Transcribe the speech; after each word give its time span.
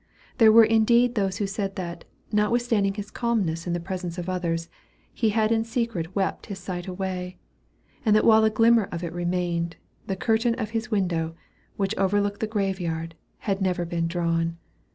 There 0.39 0.51
were 0.51 0.63
indeed 0.65 1.13
those 1.13 1.37
who 1.37 1.45
said 1.45 1.75
that, 1.75 2.05
notwithstanding 2.31 2.95
his 2.95 3.11
calmness 3.11 3.67
in 3.67 3.73
the 3.73 3.79
presence 3.79 4.17
of 4.17 4.27
others, 4.27 4.67
he 5.13 5.29
had 5.29 5.51
in 5.51 5.63
secret 5.63 6.15
wept 6.15 6.47
his 6.47 6.57
sight 6.57 6.87
away; 6.87 7.37
and 8.03 8.15
that 8.15 8.25
while 8.25 8.43
a 8.43 8.49
glimmer 8.49 8.85
of 8.91 9.03
it 9.03 9.13
remained, 9.13 9.75
the 10.07 10.15
curtain 10.15 10.55
of 10.55 10.71
his 10.71 10.89
window, 10.89 11.35
which 11.77 11.95
overlooked 11.99 12.39
the 12.39 12.47
grave 12.47 12.79
yard, 12.79 13.13
had 13.41 13.61
never 13.61 13.85
been 13.85 14.07
drawn. 14.07 14.57